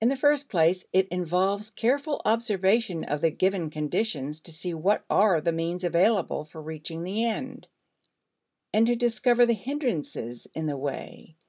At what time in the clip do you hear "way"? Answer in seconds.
10.76-11.36